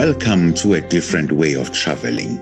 [0.00, 2.38] Welcome to a different way of traveling.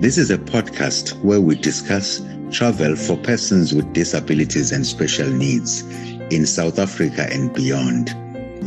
[0.00, 5.82] This is a podcast where we discuss travel for persons with disabilities and special needs
[6.32, 8.14] in South Africa and beyond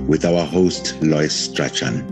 [0.08, 2.04] with our host, Lois Strachan.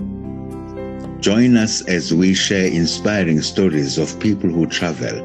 [1.22, 5.22] Join us as we share inspiring stories of people who travel,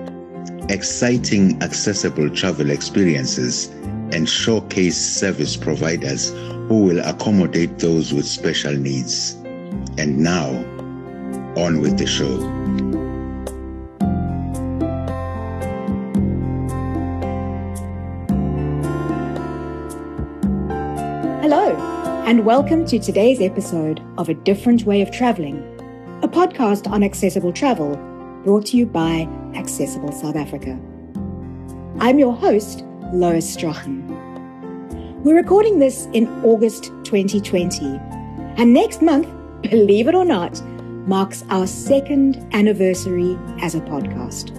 [0.69, 3.69] exciting, accessible travel experiences,
[4.12, 6.33] and showcase service providers
[6.69, 9.38] who will accommodate those with special needs.
[9.99, 10.49] And now,
[11.57, 12.37] on with the show.
[21.41, 21.77] Hello,
[22.27, 25.59] and welcome to today's episode of A Different Way of Traveling,
[26.23, 27.97] a podcast on accessible travel
[28.45, 30.79] brought to you by Accessible South Africa.
[32.01, 34.05] I'm your host, Lois Strachan.
[35.23, 37.84] We're recording this in August 2020,
[38.59, 39.27] and next month,
[39.67, 40.62] believe it or not,
[41.06, 44.53] marks our second anniversary as a podcast.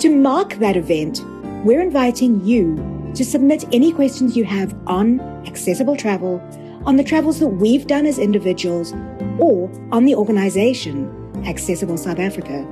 [0.00, 1.20] To mark that event,
[1.64, 2.76] we're inviting you
[3.14, 6.42] to submit any questions you have on accessible travel,
[6.84, 8.92] on the travels that we've done as individuals,
[9.38, 11.08] or on the organization,
[11.46, 12.66] Accessible South Africa.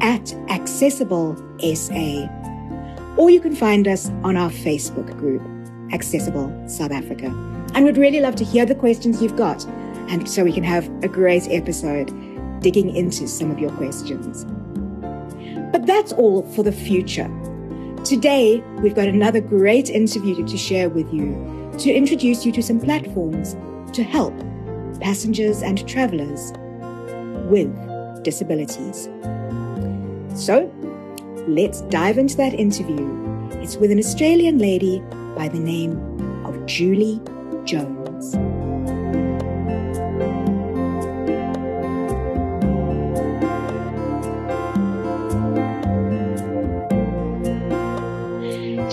[0.00, 1.36] at Accessible
[1.74, 2.28] SA.
[3.16, 5.42] Or you can find us on our Facebook group,
[5.92, 7.26] Accessible South Africa.
[7.74, 9.64] And we'd really love to hear the questions you've got,
[10.08, 12.10] and so we can have a great episode
[12.60, 14.44] digging into some of your questions.
[15.72, 17.30] But that's all for the future.
[18.04, 22.80] Today, we've got another great interview to share with you to introduce you to some
[22.80, 23.54] platforms
[23.94, 24.34] to help
[25.00, 26.52] passengers and travelers
[27.48, 27.70] with
[28.24, 29.08] disabilities.
[30.34, 30.68] So,
[31.46, 33.08] let's dive into that interview.
[33.62, 34.98] It's with an Australian lady
[35.36, 35.96] by the name
[36.44, 37.20] of Julie
[37.64, 38.01] Jones.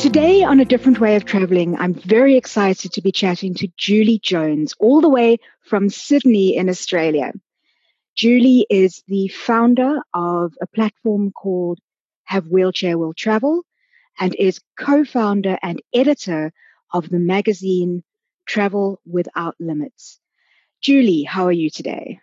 [0.10, 4.18] Today, on a different way of traveling, I'm very excited to be chatting to Julie
[4.18, 7.32] Jones, all the way from Sydney in Australia.
[8.16, 11.78] Julie is the founder of a platform called
[12.24, 13.62] Have Wheelchair Will Travel
[14.20, 16.54] and is co-founder and editor
[16.92, 18.04] of the magazine
[18.48, 20.20] Travel Without Limits.
[20.82, 22.20] Julie, how are you today?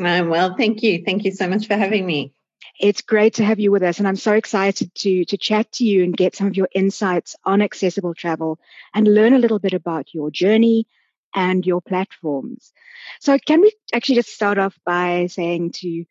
[0.00, 1.02] I'm well, thank you.
[1.04, 2.35] Thank you so much for having me.
[2.78, 5.84] It's great to have you with us, and I'm so excited to to chat to
[5.84, 8.58] you and get some of your insights on accessible travel
[8.94, 10.86] and learn a little bit about your journey
[11.34, 12.72] and your platforms.
[13.20, 16.04] So can we actually just start off by saying to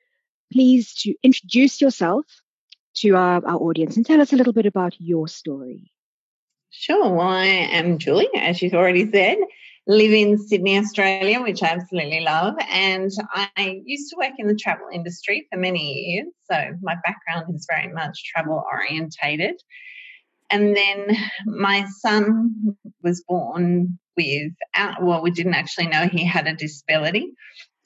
[0.52, 2.26] please to introduce yourself
[2.96, 5.92] to our, our audience and tell us a little bit about your story.
[6.72, 7.10] Sure.
[7.10, 9.38] Well, I am Julie, as you've already said,
[9.88, 12.56] live in Sydney, Australia, which I absolutely love.
[12.70, 16.28] And I used to work in the travel industry for many years.
[16.52, 19.56] So my background is very much travel orientated.
[20.50, 26.48] And then my son was born with, uh, well, we didn't actually know he had
[26.48, 27.34] a disability.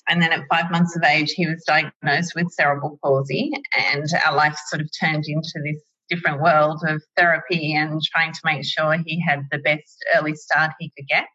[0.08, 4.36] And then at five months of age, he was diagnosed with cerebral palsy, and our
[4.36, 5.78] life sort of turned into this
[6.10, 10.72] different world of therapy and trying to make sure he had the best early start
[10.80, 11.26] he could get.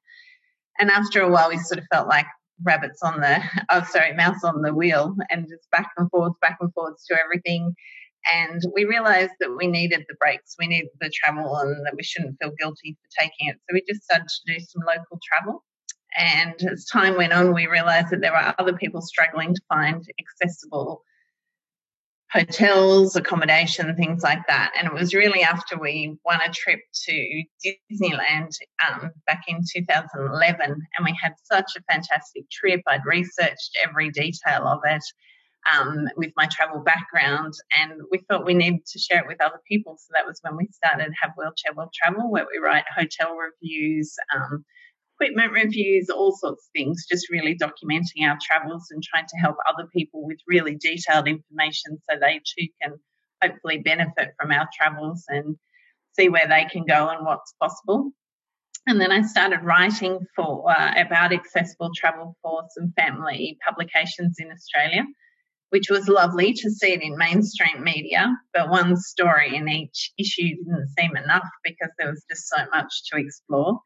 [0.78, 2.26] And after a while, we sort of felt like
[2.62, 6.58] rabbits on the, oh, sorry, mouse on the wheel, and just back and forwards, back
[6.60, 7.74] and forwards to everything.
[8.32, 12.02] And we realized that we needed the breaks, we needed the travel, and that we
[12.02, 13.56] shouldn't feel guilty for taking it.
[13.68, 15.62] So we just started to do some local travel.
[16.16, 20.06] And as time went on, we realized that there were other people struggling to find
[20.18, 21.02] accessible
[22.34, 24.72] hotels, accommodation, things like that.
[24.76, 28.50] And it was really after we won a trip to Disneyland
[28.86, 32.80] um, back in 2011, and we had such a fantastic trip.
[32.88, 35.02] I'd researched every detail of it
[35.72, 39.60] um, with my travel background, and we thought we needed to share it with other
[39.68, 39.96] people.
[39.96, 44.16] So that was when we started Have Wheelchair Will Travel, where we write hotel reviews,
[44.34, 44.64] um,
[45.14, 49.56] equipment reviews, all sorts of things, just really documenting our travels and trying to help
[49.68, 52.94] other people with really detailed information so they too can
[53.42, 55.56] hopefully benefit from our travels and
[56.12, 58.10] see where they can go and what's possible.
[58.86, 64.50] And then I started writing for uh, about accessible travel for some family publications in
[64.50, 65.04] Australia
[65.74, 68.32] which was lovely to see it in mainstream media.
[68.52, 72.92] But one story in each issue didn't seem enough because there was just so much
[73.10, 73.80] to explore.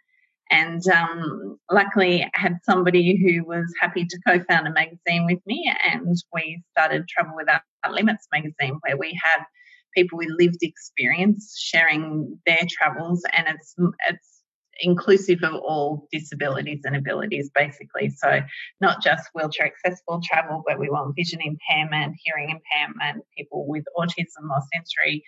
[0.50, 5.40] And um, luckily, I had somebody who was happy to co found a magazine with
[5.46, 9.44] me, and we started Travel Without Limits magazine, where we have
[9.94, 13.74] people with lived experience sharing their travels, and it's
[14.08, 14.42] it's
[14.80, 18.10] inclusive of all disabilities and abilities, basically.
[18.10, 18.40] So,
[18.80, 24.48] not just wheelchair accessible travel, but we want vision impairment, hearing impairment, people with autism
[24.50, 25.24] or sensory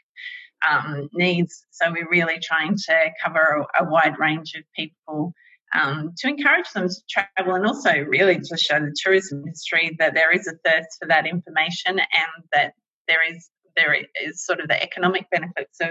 [0.69, 1.67] um, needs.
[1.71, 5.33] So, we're really trying to cover a, a wide range of people.
[5.73, 10.15] Um, to encourage them to travel and also really to show the tourism industry that
[10.15, 12.73] there is a thirst for that information and that
[13.07, 15.91] there is there is sort of the economic benefits of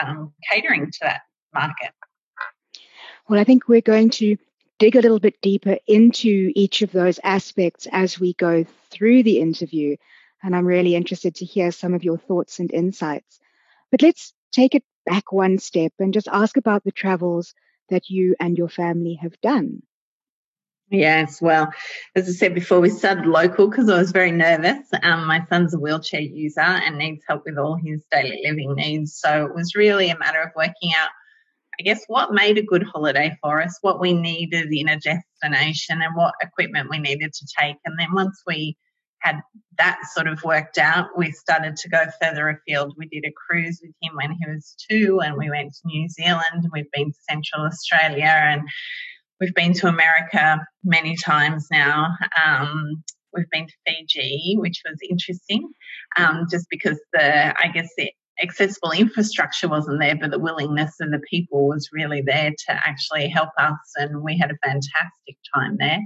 [0.00, 1.22] um, catering to that
[1.52, 1.92] market.
[3.28, 4.36] Well, I think we're going to
[4.78, 9.40] dig a little bit deeper into each of those aspects as we go through the
[9.40, 9.96] interview.
[10.42, 13.40] And I'm really interested to hear some of your thoughts and insights.
[13.90, 17.54] But let's take it back one step and just ask about the travels
[17.88, 19.82] that you and your family have done.
[20.88, 21.72] Yes, well,
[22.14, 24.86] as I said before, we started local because I was very nervous.
[25.02, 29.18] Um, my son's a wheelchair user and needs help with all his daily living needs.
[29.18, 31.10] So it was really a matter of working out
[31.78, 36.00] I guess, what made a good holiday for us, what we needed in a destination,
[36.00, 37.76] and what equipment we needed to take.
[37.84, 38.76] And then once we
[39.20, 39.40] had
[39.78, 42.94] that sort of worked out, we started to go further afield.
[42.96, 46.08] We did a cruise with him when he was two, and we went to New
[46.08, 46.68] Zealand.
[46.72, 48.62] We've been to Central Australia, and
[49.40, 52.08] we've been to America many times now.
[52.44, 53.02] Um,
[53.34, 55.70] we've been to Fiji, which was interesting,
[56.16, 58.10] um, just because the I guess the
[58.42, 63.28] accessible infrastructure wasn't there, but the willingness of the people was really there to actually
[63.28, 66.00] help us, and we had a fantastic time there.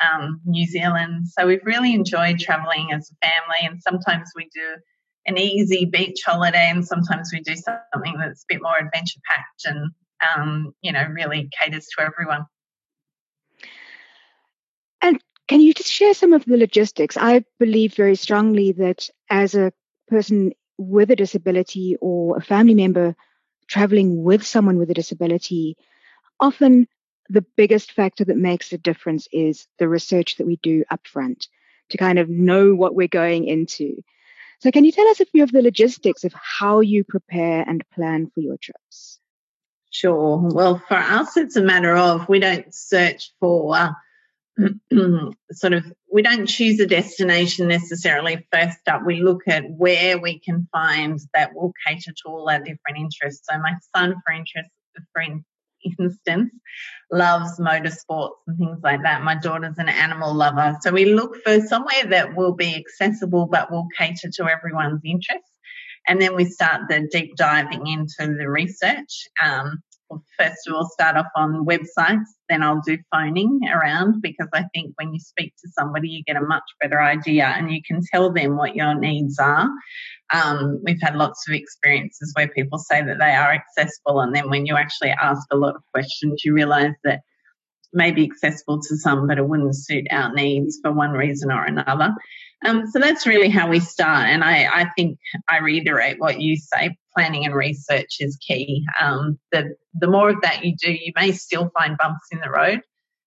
[0.00, 1.28] Um, New Zealand.
[1.28, 4.76] So we've really enjoyed traveling as a family, and sometimes we do
[5.26, 9.66] an easy beach holiday, and sometimes we do something that's a bit more adventure packed
[9.66, 9.90] and
[10.22, 12.46] um, you know really caters to everyone.
[15.02, 17.16] And can you just share some of the logistics?
[17.16, 19.72] I believe very strongly that as a
[20.08, 23.14] person with a disability or a family member
[23.68, 25.76] traveling with someone with a disability,
[26.38, 26.86] often
[27.30, 31.46] the biggest factor that makes a difference is the research that we do upfront
[31.90, 34.02] to kind of know what we're going into.
[34.60, 37.88] So, can you tell us a few of the logistics of how you prepare and
[37.94, 39.18] plan for your trips?
[39.90, 40.38] Sure.
[40.38, 43.96] Well, for us, it's a matter of we don't search for
[45.52, 50.38] sort of we don't choose a destination necessarily first up we look at where we
[50.38, 54.68] can find that will cater to all our different interests so my son for interest
[54.94, 55.22] for
[55.98, 56.52] instance
[57.10, 59.22] loves motorsports and things like that.
[59.22, 60.76] My daughter's an animal lover.
[60.80, 65.50] So we look for somewhere that will be accessible but will cater to everyone's interests.
[66.06, 69.82] And then we start the deep diving into the research um,
[70.38, 74.92] first of all start off on websites, then I'll do phoning around because I think
[74.96, 78.32] when you speak to somebody, you get a much better idea and you can tell
[78.32, 79.68] them what your needs are.
[80.32, 84.48] Um, we've had lots of experiences where people say that they are accessible, and then
[84.48, 87.20] when you actually ask a lot of questions, you realize that
[87.92, 91.64] may be accessible to some, but it wouldn't suit our needs for one reason or
[91.64, 92.14] another.
[92.64, 94.28] Um, so that's really how we start.
[94.28, 98.84] And I, I, think I reiterate what you say planning and research is key.
[99.00, 102.50] Um, the, the more of that you do, you may still find bumps in the
[102.50, 102.82] road.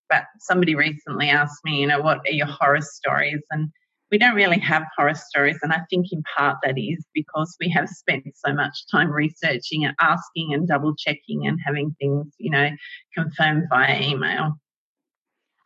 [0.10, 3.42] But somebody recently asked me, you know, what are your horror stories?
[3.50, 3.70] And
[4.12, 5.58] we don't really have horror stories.
[5.64, 9.86] And I think in part that is because we have spent so much time researching
[9.86, 12.70] and asking and double checking and having things, you know,
[13.16, 14.54] confirmed via email.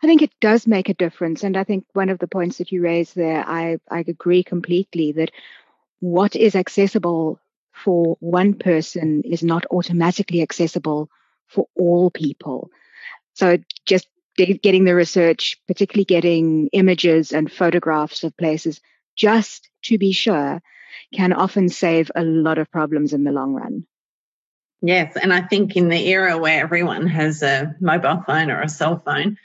[0.03, 1.43] I think it does make a difference.
[1.43, 5.11] And I think one of the points that you raised there, I, I agree completely
[5.13, 5.31] that
[5.99, 7.39] what is accessible
[7.71, 11.09] for one person is not automatically accessible
[11.47, 12.69] for all people.
[13.33, 18.79] So just getting the research, particularly getting images and photographs of places,
[19.15, 20.61] just to be sure,
[21.13, 23.85] can often save a lot of problems in the long run.
[24.81, 28.69] Yes, and I think in the era where everyone has a mobile phone or a
[28.69, 29.37] cell phone,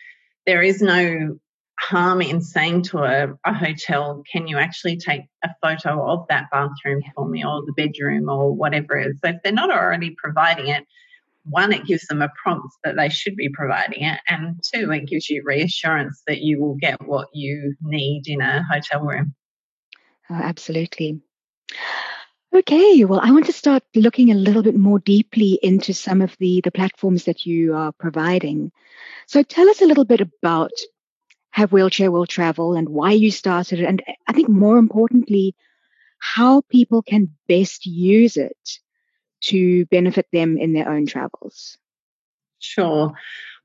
[0.47, 1.39] there is no
[1.79, 6.49] harm in saying to a, a, hotel, can you actually take a photo of that
[6.53, 9.21] bathroom for me or the bedroom or whatever it is?
[9.23, 10.85] So if they're not already providing it,
[11.45, 15.09] one, it gives them a prompt that they should be providing it, and two, it
[15.09, 19.35] gives you reassurance that you will get what you need in a hotel room.
[20.31, 21.21] Oh, absolutely.
[22.55, 26.37] Okay, well, I want to start looking a little bit more deeply into some of
[26.39, 28.73] the, the platforms that you are providing.
[29.27, 30.73] So tell us a little bit about
[31.53, 33.87] Have Wheelchair Will Travel and why you started it.
[33.87, 35.55] And I think more importantly,
[36.19, 38.79] how people can best use it
[39.45, 41.79] to benefit them in their own travels.
[42.59, 43.15] Sure.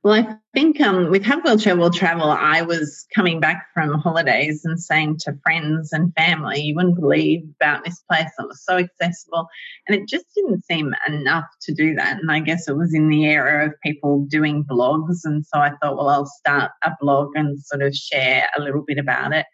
[0.03, 4.63] Well, I think um, with Have Wheelchair Will Travel, I was coming back from holidays
[4.63, 8.29] and saying to friends and family, you wouldn't believe about this place.
[8.39, 9.47] It was so accessible.
[9.87, 12.19] And it just didn't seem enough to do that.
[12.21, 15.25] And I guess it was in the era of people doing blogs.
[15.25, 18.83] And so I thought, well, I'll start a blog and sort of share a little
[18.83, 19.47] bit about it.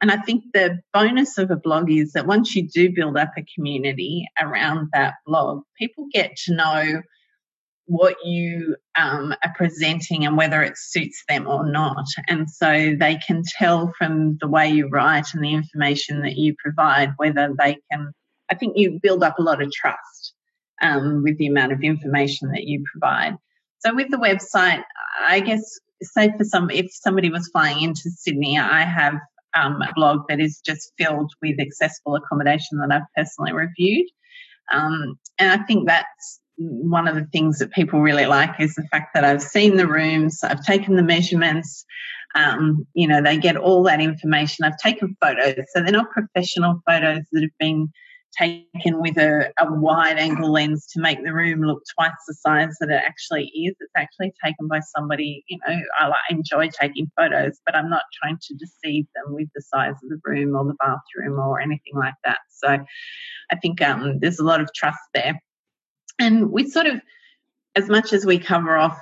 [0.00, 3.32] And I think the bonus of a blog is that once you do build up
[3.36, 7.02] a community around that blog, people get to know
[7.88, 12.04] what you um, are presenting and whether it suits them or not.
[12.28, 16.54] And so they can tell from the way you write and the information that you
[16.62, 18.12] provide whether they can.
[18.50, 20.34] I think you build up a lot of trust
[20.82, 23.36] um, with the amount of information that you provide.
[23.78, 24.82] So with the website,
[25.26, 25.62] I guess,
[26.02, 29.14] say for some, if somebody was flying into Sydney, I have
[29.54, 34.06] um, a blog that is just filled with accessible accommodation that I've personally reviewed.
[34.70, 38.86] Um, and I think that's one of the things that people really like is the
[38.90, 41.84] fact that I've seen the rooms, I've taken the measurements,
[42.34, 44.64] um, you know, they get all that information.
[44.64, 47.90] I've taken photos, so they're not professional photos that have been
[48.38, 52.76] taken with a, a wide angle lens to make the room look twice the size
[52.80, 53.74] that it actually is.
[53.80, 58.38] It's actually taken by somebody, you know, I enjoy taking photos, but I'm not trying
[58.40, 62.14] to deceive them with the size of the room or the bathroom or anything like
[62.24, 62.38] that.
[62.50, 62.78] So
[63.50, 65.40] I think um, there's a lot of trust there.
[66.18, 67.00] And we sort of,
[67.76, 69.00] as much as we cover off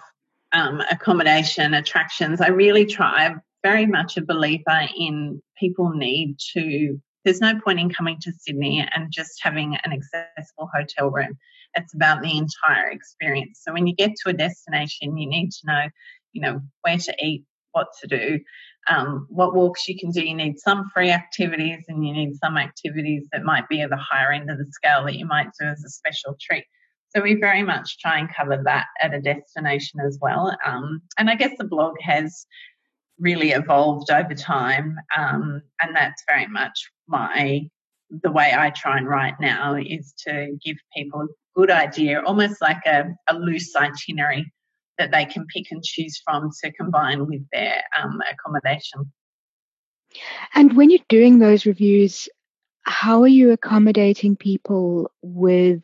[0.53, 7.01] um, accommodation, attractions, I really try, I'm very much a believer in people need to
[7.27, 11.37] there's no point in coming to Sydney and just having an accessible hotel room.
[11.75, 13.61] It's about the entire experience.
[13.65, 15.89] So when you get to a destination, you need to know,
[16.33, 18.39] you know, where to eat, what to do,
[18.89, 20.25] um, what walks you can do.
[20.25, 23.97] You need some free activities and you need some activities that might be at the
[23.97, 26.65] higher end of the scale that you might do as a special treat.
[27.17, 30.55] So we very much try and cover that at a destination as well.
[30.67, 32.47] Um, and I guess the blog has
[33.19, 37.63] really evolved over time, um, and that's very much my
[38.23, 42.61] the way I try and write now is to give people a good idea, almost
[42.61, 44.53] like a, a loose itinerary
[44.99, 49.11] that they can pick and choose from to combine with their um, accommodation.
[50.55, 52.29] And when you're doing those reviews,
[52.83, 55.83] how are you accommodating people with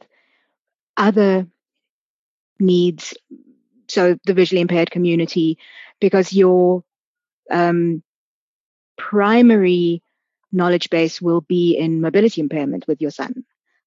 [0.96, 1.46] other
[2.58, 3.14] needs?
[3.88, 5.58] So the visually impaired community,
[6.00, 6.84] because your
[7.50, 8.02] um,
[8.96, 10.02] primary
[10.52, 13.44] knowledge base will be in mobility impairment with your son,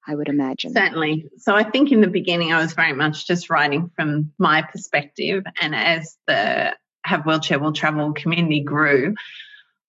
[0.08, 0.74] I would imagine.
[0.74, 1.30] Certainly.
[1.38, 5.44] So I think in the beginning, I was very much just writing from my perspective.
[5.62, 9.16] And as the Have Wheelchair Will Travel community grew,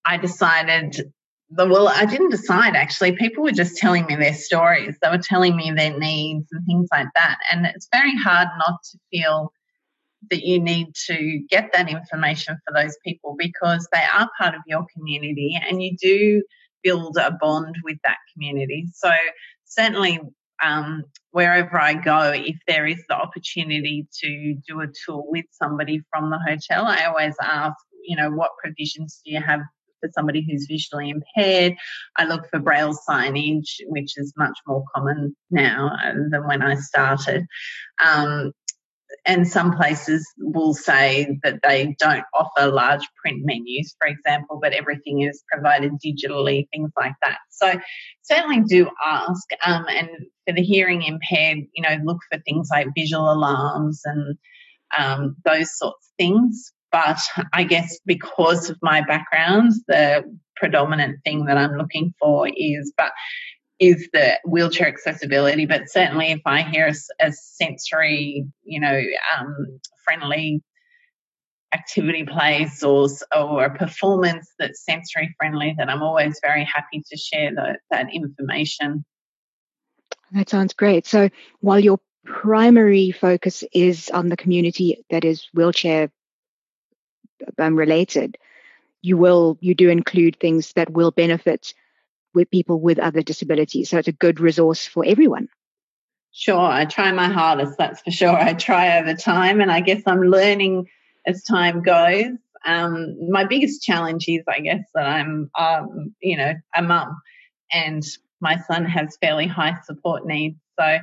[0.05, 1.13] I decided
[1.51, 3.13] well, I didn't decide actually.
[3.13, 4.97] People were just telling me their stories.
[5.01, 7.39] They were telling me their needs and things like that.
[7.51, 9.53] And it's very hard not to feel
[10.31, 14.63] that you need to get that information for those people because they are part of
[14.67, 16.43] your community and you do
[16.83, 18.87] build a bond with that community.
[18.93, 19.13] So
[19.65, 20.21] certainly
[20.63, 26.03] um, wherever I go, if there is the opportunity to do a tour with somebody
[26.11, 29.61] from the hotel, I always ask, you know, what provisions do you have
[30.01, 31.77] for somebody who's visually impaired?
[32.17, 36.77] I look for braille signage, which is much more common now uh, than when I
[36.77, 37.45] started.
[38.05, 38.53] Um,
[39.25, 44.73] and some places will say that they don't offer large print menus, for example, but
[44.73, 47.39] everything is provided digitally, things like that.
[47.51, 47.79] So
[48.23, 49.45] certainly do ask.
[49.65, 50.09] Um, and
[50.47, 54.37] for the hearing impaired, you know, look for things like visual alarms and
[54.97, 56.73] um, those sorts of things.
[56.97, 57.19] But
[57.53, 60.25] I guess because of my background, the
[60.57, 63.13] predominant thing that I'm looking for is, but
[63.79, 66.95] is the wheelchair accessibility, but certainly if I hear a,
[67.27, 69.03] a sensory, you know,
[69.39, 70.63] um, friendly
[71.75, 77.17] activity place or or a performance that's sensory friendly, then I'm always very happy to
[77.19, 79.05] share the, that information.
[80.33, 81.05] That sounds great.
[81.07, 81.29] So
[81.61, 86.11] while your primary focus is on the community that is wheelchair
[87.59, 88.39] um, related,
[89.03, 91.75] you will you do include things that will benefit
[92.35, 93.91] with people with other disabilities.
[93.91, 95.49] So it's a good resource for everyone.
[96.33, 98.37] Sure, I try my hardest, that's for sure.
[98.37, 100.87] I try over time, and I guess I'm learning
[101.27, 102.27] as time goes.
[102.67, 107.17] Um, my biggest challenge is, I guess, that I'm, um, you know, a mum,
[107.73, 108.05] and
[108.41, 110.59] my son has fairly high support needs.
[110.79, 110.99] So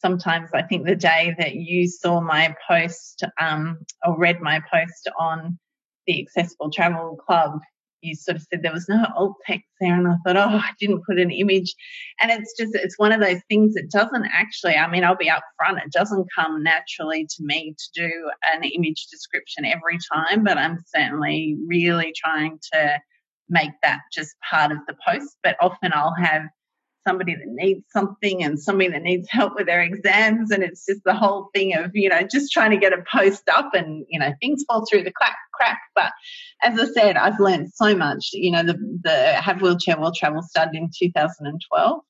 [0.00, 5.08] sometimes I think the day that you saw my post um, or read my post
[5.16, 5.58] on
[6.06, 7.60] the Accessible Travel Club,
[8.02, 10.70] you sort of said there was no alt text there, and I thought, oh, I
[10.80, 11.72] didn't put an image.
[12.20, 15.30] And it's just, it's one of those things that doesn't actually, I mean, I'll be
[15.30, 20.58] upfront, it doesn't come naturally to me to do an image description every time, but
[20.58, 22.98] I'm certainly really trying to
[23.48, 25.36] make that just part of the post.
[25.42, 26.42] But often I'll have
[27.06, 30.50] somebody that needs something and somebody that needs help with their exams.
[30.50, 33.48] And it's just the whole thing of you know just trying to get a post
[33.48, 35.80] up and you know things fall through the crack crack.
[35.94, 36.12] But
[36.62, 38.30] as i said i've learned so much.
[38.32, 42.00] You know the the have wheelchair will travel started in 2012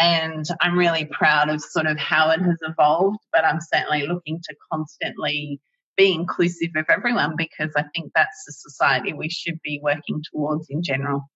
[0.00, 4.40] and i'm really proud of sort of how it has evolved but i'm certainly looking
[4.42, 5.60] to constantly
[5.96, 10.66] be inclusive of everyone because i think that's the society we should be working towards
[10.70, 11.28] in general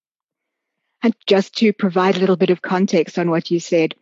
[1.04, 3.94] and just to provide a little bit of context on what you said,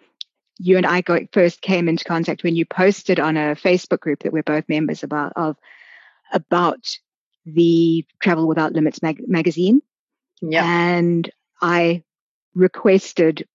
[0.59, 4.23] you and I got, first came into contact when you posted on a Facebook group
[4.23, 5.57] that we're both members about of
[6.33, 6.97] about
[7.45, 9.83] the Travel Without Limits mag- magazine.
[10.41, 10.65] Yeah.
[10.65, 11.29] And
[11.61, 12.05] I
[12.55, 13.49] requested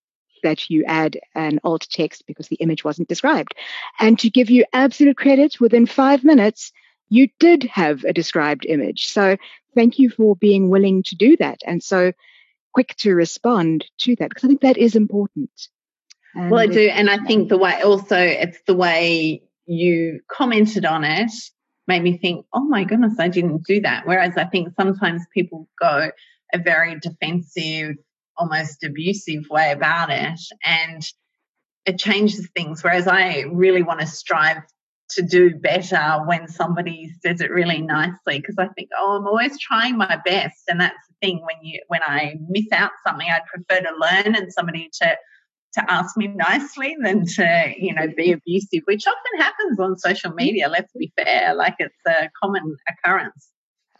[0.44, 3.56] that you add an alt text because the image wasn't described.
[3.98, 6.74] And to give you absolute credit, within five minutes,
[7.08, 9.08] you did have a described image.
[9.08, 9.38] So
[9.74, 11.62] thank you for being willing to do that.
[11.66, 12.12] And so
[12.78, 15.50] quick to respond to that because I think that is important.
[16.36, 20.86] And well, I do, and I think the way also it's the way you commented
[20.86, 21.32] on it
[21.88, 24.06] made me think, oh my goodness, I didn't do that.
[24.06, 26.12] Whereas I think sometimes people go
[26.54, 27.96] a very defensive,
[28.38, 31.02] almost abusive way about it, and
[31.88, 32.84] it changes things.
[32.84, 34.62] Whereas I really want to strive
[35.10, 39.60] to do better when somebody says it really nicely because I think, oh, I'm always
[39.60, 41.42] trying my best, and that's the thing.
[41.42, 45.18] When you when I miss out something, I'd prefer to learn and somebody to
[45.74, 50.34] to ask me nicely than to you know be abusive, which often happens on social
[50.34, 50.68] media.
[50.70, 53.50] Let's be fair, like it's a common occurrence.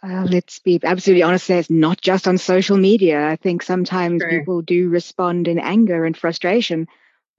[0.02, 1.48] Uh, let's be absolutely honest.
[1.48, 3.26] There's not just on social media.
[3.28, 4.38] I think sometimes True.
[4.38, 6.86] people do respond in anger and frustration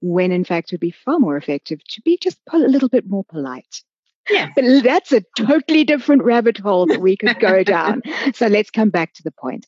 [0.01, 3.08] when in fact it would be far more effective to be just a little bit
[3.08, 3.84] more polite.
[4.30, 4.50] Yeah.
[4.56, 8.04] But that's a totally different rabbit hole that we could go down.
[8.34, 9.65] So let's come back to the point.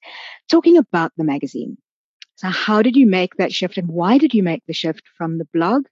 [0.49, 1.77] Talking about the magazine.
[2.35, 5.37] So how did you make that shift and why did you make the shift from
[5.37, 5.85] the blog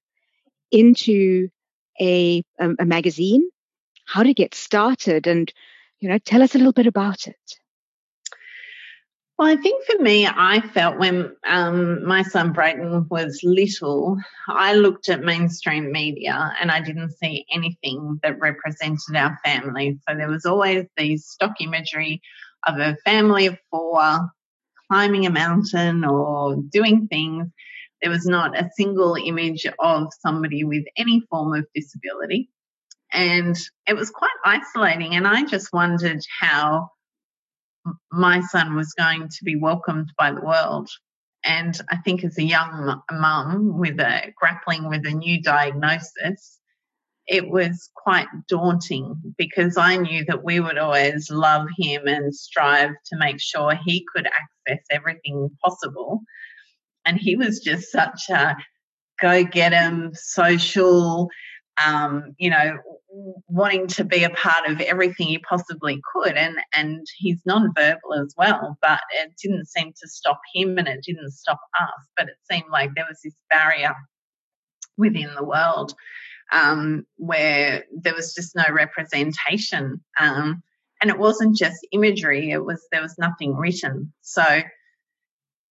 [0.71, 1.49] into
[1.99, 3.47] a, a, a magazine?
[4.05, 5.27] How did it get started?
[5.27, 5.51] And,
[5.99, 7.59] you know, tell us a little bit about it.
[9.39, 14.17] Well, I think for me, I felt when um, my son Brayton was little,
[14.49, 19.97] I looked at mainstream media and I didn't see anything that represented our family.
[20.06, 22.21] So there was always these stock imagery
[22.67, 24.30] of a family of four
[24.91, 27.47] climbing a mountain or doing things.
[28.02, 32.49] There was not a single image of somebody with any form of disability.
[33.13, 35.15] And it was quite isolating.
[35.15, 36.89] And I just wondered how
[38.11, 40.89] my son was going to be welcomed by the world.
[41.43, 46.59] And I think as a young mum with a grappling with a new diagnosis,
[47.27, 52.89] it was quite daunting because I knew that we would always love him and strive
[52.89, 56.21] to make sure he could access everything possible.
[57.05, 58.57] And he was just such a
[59.21, 61.29] go get him, social,
[61.83, 62.77] um, you know,
[63.47, 66.35] wanting to be a part of everything he possibly could.
[66.35, 71.03] And, and he's nonverbal as well, but it didn't seem to stop him and it
[71.03, 72.07] didn't stop us.
[72.15, 73.95] But it seemed like there was this barrier
[74.97, 75.93] within the world
[76.51, 80.03] um, where there was just no representation.
[80.19, 80.61] Um,
[81.01, 84.13] and it wasn't just imagery, it was there was nothing written.
[84.21, 84.43] So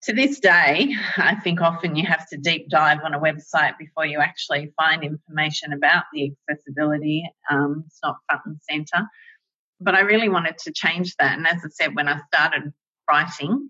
[0.02, 4.06] to this day, I think often you have to deep dive on a website before
[4.06, 7.28] you actually find information about the accessibility.
[7.50, 9.06] Um, it's not front and center.
[9.80, 11.36] But I really wanted to change that.
[11.36, 12.72] And as I said, when I started
[13.08, 13.68] writing,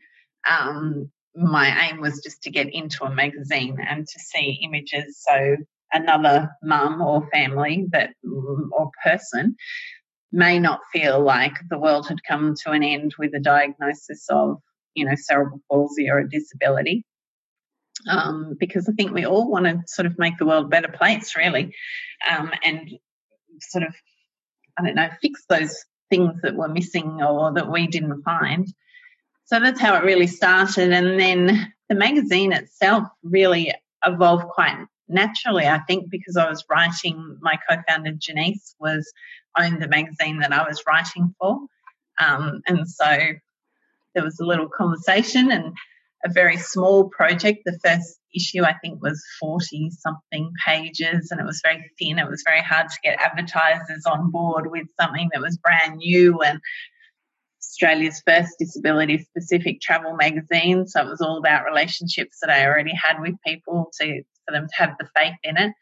[0.48, 5.56] um, my aim was just to get into a magazine and to see images so
[5.92, 9.56] another mum or family that or person
[10.32, 14.60] may not feel like the world had come to an end with a diagnosis of
[14.98, 17.04] you know, cerebral palsy or a disability.
[18.08, 20.88] Um, because I think we all want to sort of make the world a better
[20.88, 21.74] place, really,
[22.30, 22.90] um, and
[23.60, 23.94] sort of,
[24.78, 28.66] I don't know, fix those things that were missing or that we didn't find.
[29.46, 30.92] So that's how it really started.
[30.92, 33.72] And then the magazine itself really
[34.04, 39.10] evolved quite naturally, I think, because I was writing, my co founder Janice was
[39.58, 41.60] owned the magazine that I was writing for.
[42.20, 43.18] Um, and so
[44.14, 45.74] there was a little conversation and
[46.24, 47.60] a very small project.
[47.64, 52.18] The first issue, I think, was 40 something pages and it was very thin.
[52.18, 56.40] It was very hard to get advertisers on board with something that was brand new.
[56.40, 56.60] And
[57.62, 60.86] Australia's first disability specific travel magazine.
[60.86, 64.66] So it was all about relationships that I already had with people to for them
[64.66, 65.72] to have the faith in it.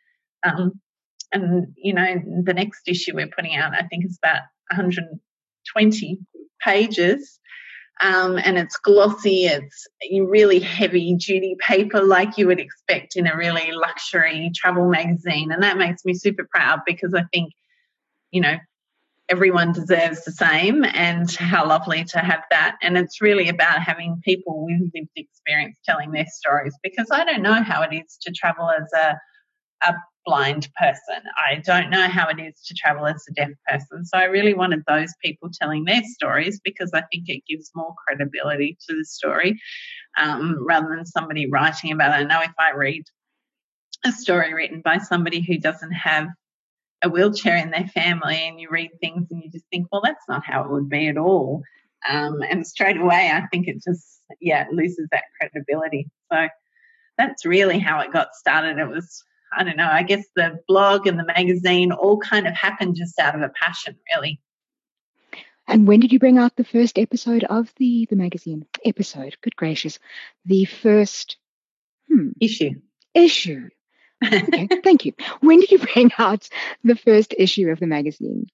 [0.43, 0.81] Um,
[1.33, 6.19] and you know, the next issue we're putting out, I think, is about 120
[6.63, 7.41] pages.
[8.01, 13.37] Um, and it's glossy, it's really heavy duty paper like you would expect in a
[13.37, 15.51] really luxury travel magazine.
[15.51, 17.53] And that makes me super proud because I think,
[18.33, 18.57] you know,
[19.29, 22.77] everyone deserves the same and how lovely to have that.
[22.83, 27.43] And it's really about having people with lived experience telling their stories because I don't
[27.43, 29.19] know how it is to travel as a,
[29.89, 29.95] a
[30.27, 31.23] blind person.
[31.37, 34.05] I don't know how it is to travel as a deaf person.
[34.05, 37.95] So I really wanted those people telling their stories because I think it gives more
[38.07, 39.59] credibility to the story
[40.19, 42.25] um, rather than somebody writing about it.
[42.25, 43.05] I know if I read
[44.05, 46.27] a story written by somebody who doesn't have
[47.03, 50.29] a wheelchair in their family and you read things and you just think, well, that's
[50.29, 51.63] not how it would be at all.
[52.09, 56.09] Um, and straight away, I think it just, yeah, it loses that credibility.
[56.33, 56.49] So
[57.17, 58.79] that's really how it got started.
[58.79, 59.23] It was,
[59.57, 63.19] I don't know, I guess the blog and the magazine all kind of happened just
[63.19, 64.41] out of a passion, really.
[65.69, 68.67] And when did you bring out the first episode of the the magazine?
[68.85, 69.99] Episode, good gracious,
[70.45, 71.39] the first
[72.09, 72.81] hmm, issue.
[73.15, 73.69] Issue
[74.25, 75.13] okay, thank you.
[75.41, 76.49] When did you bring out
[76.85, 78.47] the first issue of the magazine?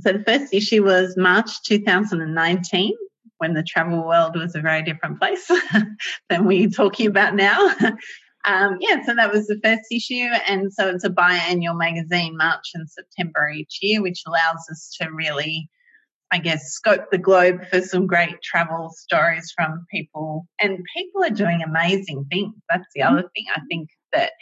[0.00, 2.94] So the first issue was March 2019
[3.38, 5.50] when the travel world was a very different place
[6.28, 7.74] than we're talking about now.
[8.44, 10.28] Um, yeah, so that was the first issue.
[10.48, 15.10] And so it's a biannual magazine, March and September each year, which allows us to
[15.10, 15.68] really,
[16.30, 20.46] I guess, scope the globe for some great travel stories from people.
[20.58, 22.54] And people are doing amazing things.
[22.70, 23.44] That's the other thing.
[23.54, 24.32] I think that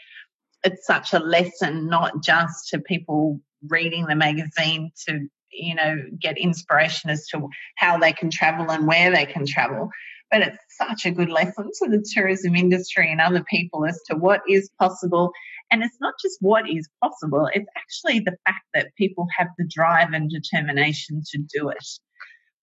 [0.62, 6.38] it's such a lesson, not just to people reading the magazine to you know get
[6.38, 9.90] inspiration as to how they can travel and where they can travel
[10.30, 14.16] but it's such a good lesson to the tourism industry and other people as to
[14.16, 15.32] what is possible
[15.70, 19.66] and it's not just what is possible it's actually the fact that people have the
[19.66, 21.84] drive and determination to do it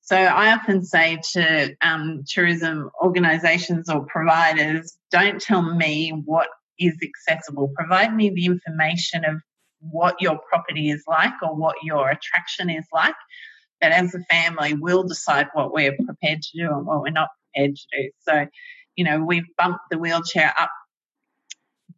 [0.06, 6.48] so I often say to um, tourism organisations or providers, don't tell me what
[6.80, 7.72] is accessible.
[7.76, 9.42] Provide me the information of
[9.80, 13.16] what your property is like or what your attraction is like.
[13.82, 17.30] But as a family, we'll decide what we're prepared to do and what we're not
[17.56, 18.10] prepared to do.
[18.28, 18.48] So,
[18.96, 20.70] you know, we've bumped the wheelchair up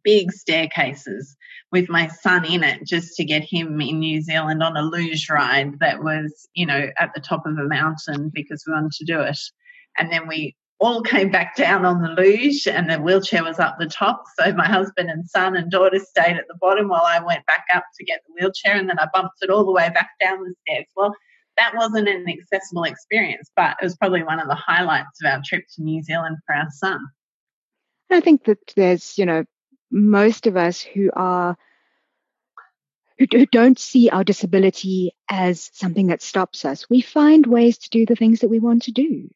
[0.04, 1.36] big staircases
[1.72, 5.28] with my son in it just to get him in New Zealand on a luge
[5.28, 9.04] ride that was, you know, at the top of a mountain because we wanted to
[9.04, 9.38] do it.
[9.98, 13.76] And then we all came back down on the luge and the wheelchair was up
[13.78, 14.22] the top.
[14.38, 17.64] So my husband and son and daughter stayed at the bottom while I went back
[17.74, 20.38] up to get the wheelchair and then I bumped it all the way back down
[20.38, 20.86] the stairs.
[20.96, 21.12] Well,
[21.58, 25.42] that wasn't an accessible experience, but it was probably one of the highlights of our
[25.44, 27.00] trip to New Zealand for our son.
[28.10, 29.44] I think that there's, you know,
[29.90, 31.56] most of us who are
[33.18, 36.88] who don't see our disability as something that stops us.
[36.88, 39.28] We find ways to do the things that we want to do.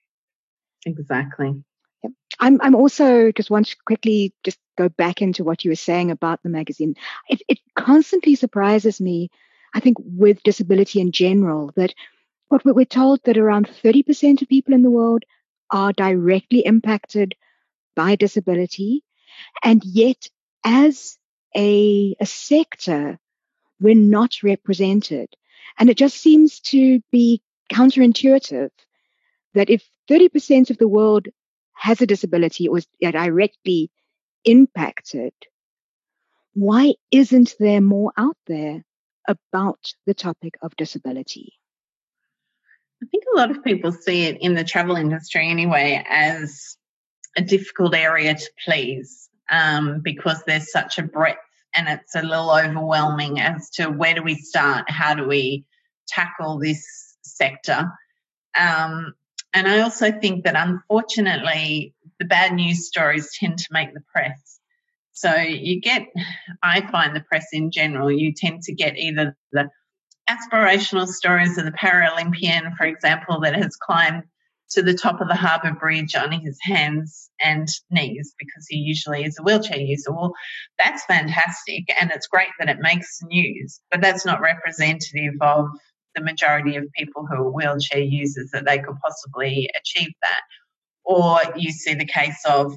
[0.87, 1.63] Exactly.
[2.03, 2.13] Yep.
[2.39, 6.11] I'm I'm also just want to quickly just go back into what you were saying
[6.11, 6.95] about the magazine.
[7.29, 9.31] It it constantly surprises me,
[9.75, 11.95] I think, with disability in general, that
[12.53, 15.25] what we're told that around 30% of people in the world
[15.71, 17.35] are directly impacted
[17.97, 19.03] by disability.
[19.63, 20.29] And yet,
[20.65, 21.19] as
[21.57, 23.19] a, a sector,
[23.81, 25.29] we're not represented.
[25.79, 28.71] And it just seems to be counterintuitive
[29.55, 31.29] that if 30% of the world
[31.73, 33.91] has a disability or is directly
[34.45, 35.33] impacted,
[36.55, 38.85] why isn't there more out there
[39.27, 41.55] about the topic of disability?
[43.03, 46.77] I think a lot of people see it in the travel industry anyway as
[47.37, 51.39] a difficult area to please um, because there's such a breadth
[51.75, 54.89] and it's a little overwhelming as to where do we start?
[54.89, 55.65] How do we
[56.07, 57.91] tackle this sector?
[58.59, 59.15] Um,
[59.53, 64.61] and I also think that unfortunately, the bad news stories tend to make the press.
[65.13, 66.07] So you get,
[66.63, 69.69] I find the press in general, you tend to get either the
[70.29, 74.25] aspirational stories of the Paralympian, for example, that has climbed
[74.73, 79.25] to the top of the harbour bridge on his hands and knees because he usually
[79.25, 80.13] is a wheelchair user.
[80.13, 80.33] Well,
[80.79, 85.67] that's fantastic and it's great that it makes news, but that's not representative of
[86.15, 90.41] the majority of people who are wheelchair users that they could possibly achieve that.
[91.05, 92.75] Or you see the case of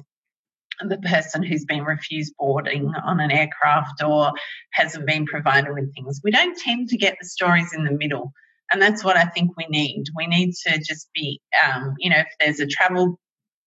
[0.80, 4.32] the person who's been refused boarding on an aircraft or
[4.72, 6.20] hasn't been provided with things.
[6.22, 8.32] We don't tend to get the stories in the middle.
[8.72, 10.04] And that's what I think we need.
[10.16, 13.18] We need to just be, um, you know, if there's a travel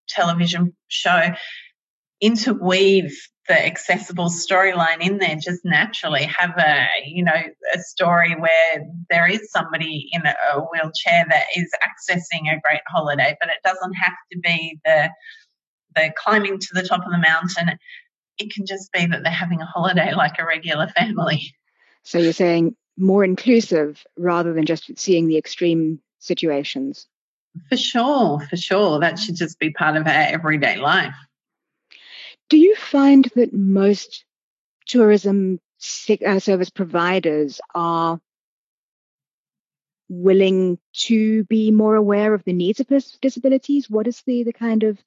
[0.07, 1.33] television show,
[2.21, 3.15] interweave
[3.49, 7.33] the accessible storyline in there just naturally have a you know
[7.73, 13.35] a story where there is somebody in a wheelchair that is accessing a great holiday
[13.41, 15.09] but it doesn't have to be the
[15.95, 17.77] the climbing to the top of the mountain
[18.39, 21.53] it can just be that they're having a holiday like a regular family.
[22.03, 27.07] So you're saying more inclusive rather than just seeing the extreme situations?
[27.69, 28.99] For sure for sure.
[28.99, 31.15] That should just be part of our everyday life.
[32.49, 34.25] Do you find that most
[34.87, 35.59] tourism
[36.25, 38.19] uh, service providers are
[40.09, 42.87] willing to be more aware of the needs of
[43.21, 43.89] disabilities?
[43.89, 44.97] What is the, the kind of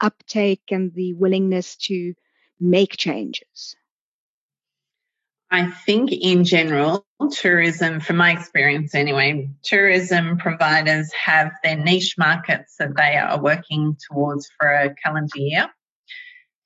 [0.00, 2.14] uptake and the willingness to
[2.60, 3.76] make changes?
[5.50, 12.76] I think in general, tourism, from my experience anyway, tourism providers have their niche markets
[12.78, 15.68] that they are working towards for a calendar year.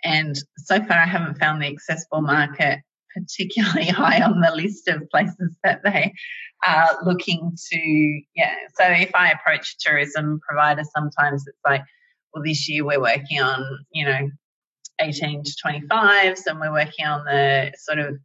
[0.03, 2.81] And so far, I haven't found the accessible market
[3.15, 6.13] particularly high on the list of places that they
[6.67, 8.21] are looking to.
[8.35, 8.55] Yeah.
[8.75, 11.83] So if I approach tourism provider, sometimes it's like,
[12.33, 14.31] well, this year we're working on, you know,
[15.01, 18.19] 18 to 25s and we're working on the sort of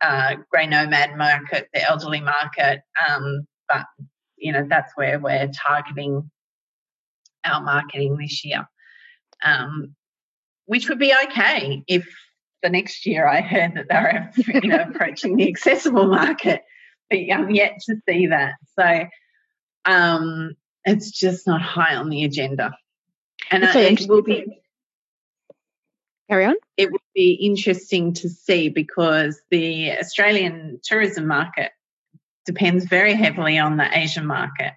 [0.00, 2.80] uh, grey nomad market, the elderly market.
[3.08, 3.86] Um, but,
[4.36, 6.30] you know, that's where we're targeting
[7.44, 8.68] our marketing this year.
[9.44, 9.94] Um,
[10.66, 12.06] which would be okay if
[12.62, 16.62] the next year I heard that they were you know approaching the accessible market,
[17.08, 18.54] but I'm yet to see that.
[18.78, 19.04] So
[19.84, 22.76] um, it's just not high on the agenda,
[23.50, 24.60] and so it will be.
[26.28, 26.56] Carry on.
[26.76, 31.70] It would be interesting to see because the Australian tourism market
[32.44, 34.72] depends very heavily on the Asian market.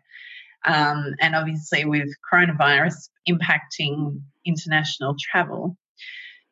[0.65, 5.77] Um, and obviously, with coronavirus impacting international travel,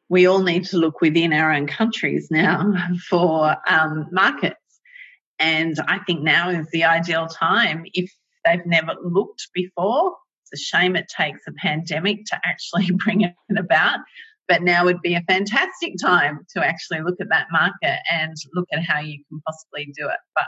[0.10, 2.74] we all need to look within our own countries now
[3.10, 4.56] for um, markets.
[5.40, 8.12] And I think now is the ideal time if
[8.46, 10.16] they've never looked before.
[10.52, 14.00] It's a shame it takes a pandemic to actually bring it about.
[14.48, 18.68] But now would be a fantastic time to actually look at that market and look
[18.72, 20.20] at how you can possibly do it.
[20.36, 20.46] But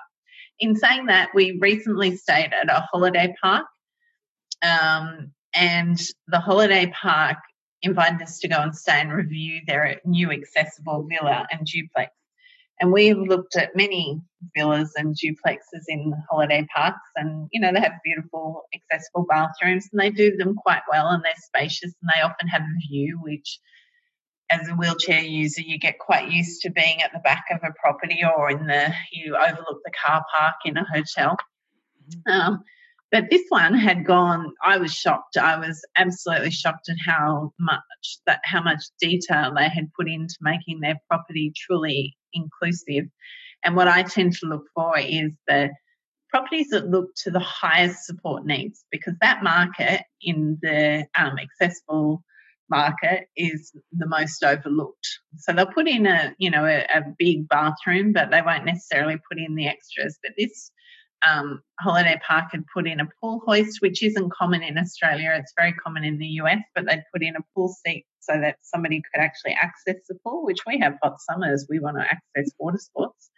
[0.59, 3.65] in saying that, we recently stayed at a holiday park.
[4.61, 7.37] Um, and the holiday park
[7.81, 12.11] invited us to go and stay and review their new accessible villa and duplex.
[12.79, 14.21] And we've looked at many
[14.55, 19.99] villas and duplexes in holiday parks, and you know, they have beautiful accessible bathrooms and
[19.99, 23.59] they do them quite well and they're spacious and they often have a view, which
[24.49, 27.73] as a wheelchair user, you get quite used to being at the back of a
[27.79, 31.37] property or in the, you overlook the car park in a hotel.
[32.27, 32.31] Mm-hmm.
[32.31, 32.63] Um,
[33.11, 35.37] but this one had gone, I was shocked.
[35.37, 40.35] I was absolutely shocked at how much that how much detail they had put into
[40.41, 43.05] making their property truly inclusive.
[43.63, 45.69] And what I tend to look for is the
[46.29, 52.23] properties that look to the highest support needs because that market in the um, accessible
[52.69, 55.07] market is the most overlooked.
[55.37, 59.17] So they'll put in a you know a, a, big bathroom, but they won't necessarily
[59.29, 60.19] put in the extras.
[60.21, 60.71] But this
[61.25, 65.35] um, Holiday Park had put in a pool hoist, which isn't common in Australia.
[65.37, 68.57] It's very common in the US, but they'd put in a pool seat so that
[68.61, 71.67] somebody could actually access the pool, which we have hot summers.
[71.69, 73.29] We want to access water sports.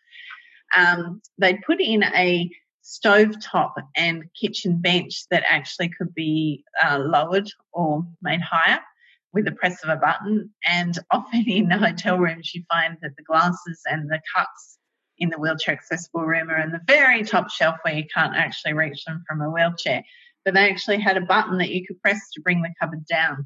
[0.76, 2.50] Um, they'd put in a
[2.82, 8.80] stove top and kitchen bench that actually could be uh, lowered or made higher
[9.34, 10.52] with the press of a button.
[10.66, 14.78] And often in hotel rooms, you find that the glasses and the cups
[15.22, 18.74] in the wheelchair accessible room are in the very top shelf where you can't actually
[18.74, 20.04] reach them from a wheelchair.
[20.44, 23.46] But they actually had a button that you could press to bring the cupboard down.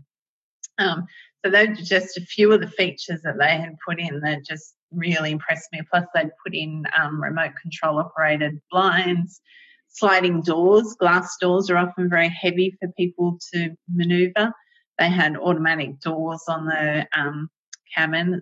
[0.77, 1.05] Um,
[1.43, 4.45] so those are just a few of the features that they had put in that
[4.45, 5.81] just really impressed me.
[5.91, 9.41] Plus, they'd put in um, remote control operated blinds,
[9.89, 10.95] sliding doors.
[10.97, 14.53] Glass doors are often very heavy for people to maneuver.
[14.97, 17.49] They had automatic doors on the um,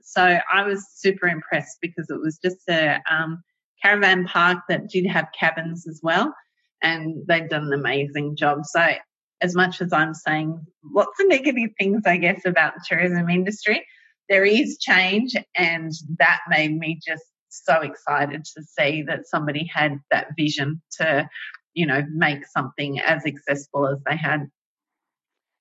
[0.04, 3.44] So I was super impressed because it was just a um,
[3.82, 6.34] caravan park that did have cabins as well,
[6.82, 8.60] and they've done an amazing job.
[8.66, 8.94] So
[9.42, 13.86] as much as I'm saying lots of negative things, I guess, about the tourism industry,
[14.30, 20.00] there is change, and that made me just so excited to see that somebody had
[20.10, 21.30] that vision to,
[21.74, 24.48] you know, make something as accessible as they had.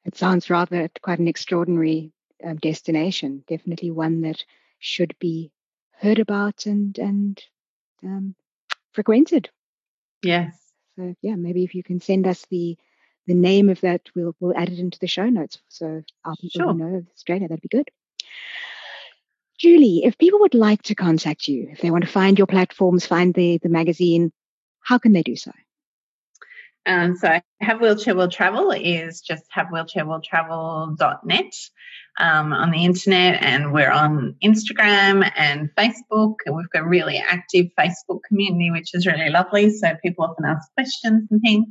[0.05, 2.13] It sounds rather quite an extraordinary
[2.45, 3.45] um, destination.
[3.49, 4.45] Definitely one that
[4.79, 5.51] should be
[5.93, 7.43] heard about and and
[8.03, 8.35] um,
[8.93, 9.51] frequented.
[10.23, 10.57] Yes,
[10.97, 12.77] So yeah, maybe if you can send us the
[13.27, 15.59] the name of that, we'll we'll add it into the show notes.
[15.69, 16.75] So our people sure.
[16.75, 17.91] know Australia, that'd be good.
[19.59, 23.07] Julie, if people would like to contact you, if they want to find your platforms,
[23.07, 24.33] find the the magazine,
[24.81, 25.53] how can they do so?
[26.85, 31.55] Um, so Have Wheelchair Will Travel is just havewheelchairwilltravel.net
[32.19, 37.19] um, on the internet and we're on Instagram and Facebook and we've got a really
[37.19, 41.67] active Facebook community which is really lovely so people often ask questions and things.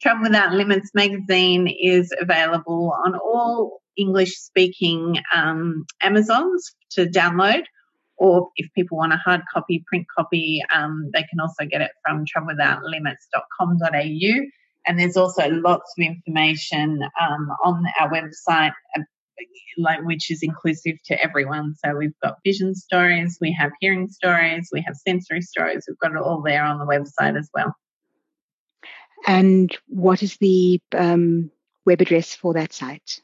[0.00, 7.64] Travel Without Limits magazine is available on all English speaking um, Amazons to download
[8.18, 11.92] or if people want a hard copy, print copy, um, they can also get it
[12.04, 14.46] from travelwithoutlimits.com.au.
[14.86, 18.72] And there's also lots of information um, on our website,
[19.76, 21.74] like which is inclusive to everyone.
[21.84, 25.84] So we've got vision stories, we have hearing stories, we have sensory stories.
[25.88, 27.74] We've got it all there on the website as well.
[29.26, 31.50] And what is the um,
[31.84, 33.20] web address for that site?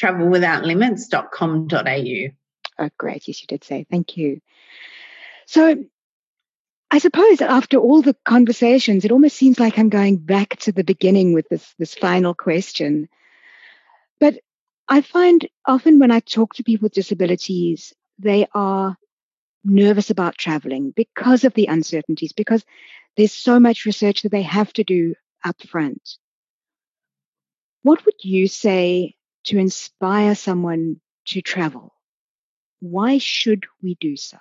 [0.00, 2.34] travelwithoutlimits.com.au.
[2.80, 3.26] Oh, great.
[3.26, 3.84] Yes, you did say.
[3.90, 4.40] Thank you.
[5.46, 5.84] So
[6.90, 10.84] I suppose after all the conversations, it almost seems like I'm going back to the
[10.84, 13.08] beginning with this, this final question.
[14.20, 14.38] But
[14.88, 18.96] I find often when I talk to people with disabilities, they are
[19.64, 22.64] nervous about traveling because of the uncertainties, because
[23.16, 26.16] there's so much research that they have to do up front.
[27.82, 31.92] What would you say to inspire someone to travel?
[32.80, 34.38] Why should we do so?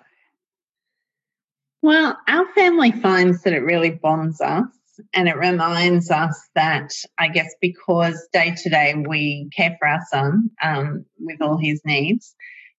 [1.82, 4.66] Well, our family finds that it really bonds us
[5.14, 10.02] and it reminds us that I guess because day to day we care for our
[10.10, 12.36] son um, with all his needs,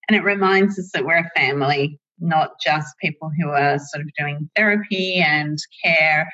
[0.09, 4.11] and it reminds us that we're a family, not just people who are sort of
[4.19, 6.29] doing therapy and care,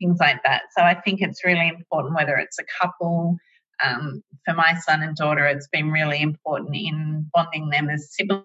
[0.00, 0.62] things like that.
[0.76, 3.36] So I think it's really important whether it's a couple.
[3.82, 8.44] Um, for my son and daughter, it's been really important in bonding them as siblings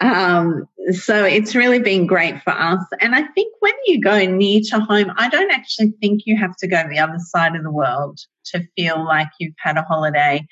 [0.00, 2.84] um, so it's really been great for us.
[3.00, 6.56] And I think when you go near to home, I don't actually think you have
[6.56, 10.46] to go the other side of the world to feel like you've had a holiday.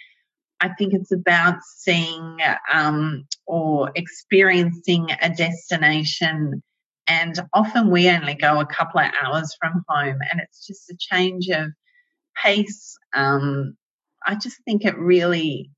[0.60, 2.38] I think it's about seeing
[2.72, 6.62] um, or experiencing a destination.
[7.08, 10.96] And often we only go a couple of hours from home, and it's just a
[10.96, 11.72] change of
[12.40, 12.96] pace.
[13.12, 13.76] Um,
[14.24, 15.68] I just think it really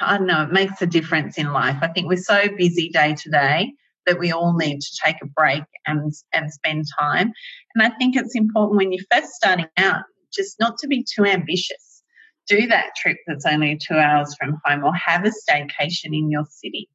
[0.00, 1.78] I don't know, it makes a difference in life.
[1.82, 3.72] I think we're so busy day to day
[4.06, 7.32] that we all need to take a break and and spend time.
[7.74, 11.24] And I think it's important when you're first starting out, just not to be too
[11.24, 12.02] ambitious.
[12.46, 16.44] Do that trip that's only two hours from home, or have a staycation in your
[16.50, 16.88] city.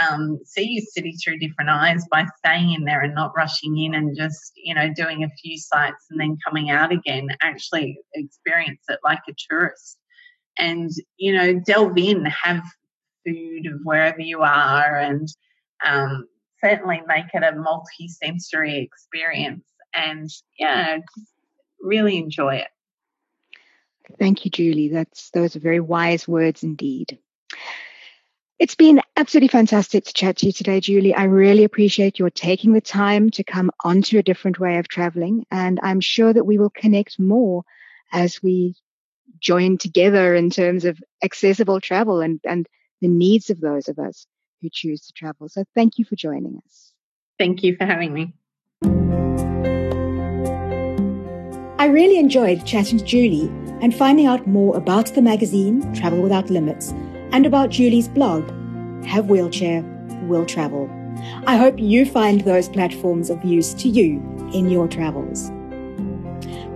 [0.00, 3.94] Um, see your city through different eyes by staying in there and not rushing in
[3.94, 7.28] and just you know doing a few sites and then coming out again.
[7.40, 9.98] Actually, experience it like a tourist
[10.58, 12.62] and you know delve in have
[13.26, 15.28] food of wherever you are and
[15.84, 16.26] um,
[16.62, 20.98] certainly make it a multi-sensory experience and yeah
[21.80, 22.68] really enjoy it
[24.18, 27.18] thank you julie that's those are very wise words indeed
[28.58, 31.14] it's been absolutely fantastic to chat to you today, Julie.
[31.14, 35.46] I really appreciate your taking the time to come onto a different way of traveling.
[35.52, 37.62] And I'm sure that we will connect more
[38.12, 38.74] as we
[39.40, 42.66] join together in terms of accessible travel and, and
[43.00, 44.26] the needs of those of us
[44.60, 45.48] who choose to travel.
[45.48, 46.92] So thank you for joining us.
[47.38, 48.34] Thank you for having me.
[51.78, 53.48] I really enjoyed chatting to Julie
[53.80, 56.92] and finding out more about the magazine Travel Without Limits
[57.32, 58.44] and about Julie's blog,
[59.04, 59.82] Have Wheelchair,
[60.24, 60.90] Will Travel.
[61.46, 64.20] I hope you find those platforms of use to you
[64.52, 65.50] in your travels.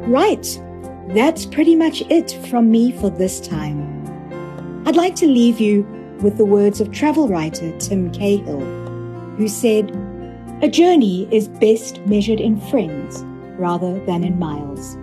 [0.07, 0.61] Right.
[1.15, 4.03] That's pretty much it from me for this time.
[4.87, 5.83] I'd like to leave you
[6.23, 8.61] with the words of travel writer Tim Cahill,
[9.37, 9.91] who said,
[10.63, 13.23] A journey is best measured in friends
[13.59, 14.97] rather than in miles.